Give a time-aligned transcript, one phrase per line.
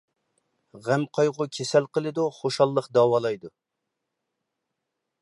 [0.87, 3.55] غەم-قايغۇ كېسەل قىلىدۇ، خۇشاللىق داۋالايدۇ.